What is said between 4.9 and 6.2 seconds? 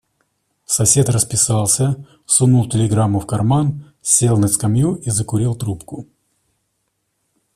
и закурил трубку.